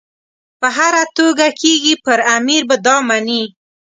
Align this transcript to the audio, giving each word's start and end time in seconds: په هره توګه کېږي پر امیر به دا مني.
په 0.59 0.67
هره 0.77 1.03
توګه 1.17 1.47
کېږي 1.61 1.93
پر 2.05 2.19
امیر 2.37 2.61
به 2.69 2.75
دا 2.85 2.95
مني. 3.07 3.43